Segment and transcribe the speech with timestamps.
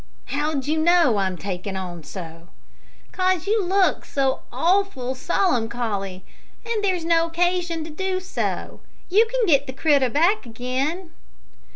[0.29, 2.47] "How d'you know I'm taking on so?"
[3.11, 6.23] "'Cause you look so awful solemncholy.
[6.65, 8.79] An' there's no occasion to do so.
[9.09, 11.11] You can get the critter back again."